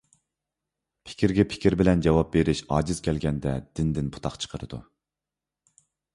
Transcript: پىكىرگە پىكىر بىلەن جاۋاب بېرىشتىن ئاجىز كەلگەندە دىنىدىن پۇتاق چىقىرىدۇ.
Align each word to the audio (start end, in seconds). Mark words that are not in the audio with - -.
پىكىرگە 1.09 1.45
پىكىر 1.51 1.77
بىلەن 1.81 2.01
جاۋاب 2.07 2.31
بېرىشتىن 2.37 2.73
ئاجىز 2.77 3.03
كەلگەندە 3.09 3.55
دىنىدىن 3.69 4.09
پۇتاق 4.17 4.41
چىقىرىدۇ. 4.47 4.83